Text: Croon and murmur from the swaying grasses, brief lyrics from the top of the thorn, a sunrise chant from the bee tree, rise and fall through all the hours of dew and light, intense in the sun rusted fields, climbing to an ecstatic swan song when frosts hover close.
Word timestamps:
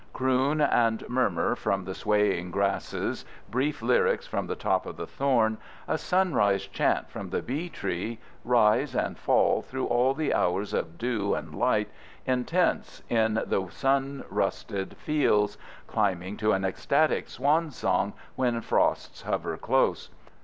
Croon 0.13 0.61
and 0.61 1.07
murmur 1.07 1.53
from 1.55 1.85
the 1.85 1.93
swaying 1.93 2.49
grasses, 2.49 3.23
brief 3.51 3.83
lyrics 3.83 4.25
from 4.25 4.47
the 4.47 4.55
top 4.55 4.87
of 4.87 4.97
the 4.97 5.05
thorn, 5.05 5.59
a 5.87 5.95
sunrise 5.95 6.65
chant 6.65 7.07
from 7.11 7.29
the 7.29 7.43
bee 7.43 7.69
tree, 7.69 8.17
rise 8.43 8.95
and 8.95 9.15
fall 9.15 9.61
through 9.61 9.85
all 9.85 10.15
the 10.15 10.33
hours 10.33 10.73
of 10.73 10.97
dew 10.97 11.35
and 11.35 11.53
light, 11.53 11.87
intense 12.25 13.03
in 13.09 13.35
the 13.45 13.67
sun 13.69 14.23
rusted 14.31 14.97
fields, 14.97 15.59
climbing 15.85 16.35
to 16.35 16.51
an 16.51 16.65
ecstatic 16.65 17.29
swan 17.29 17.69
song 17.69 18.13
when 18.35 18.59
frosts 18.59 19.21
hover 19.21 19.55
close. 19.55 20.09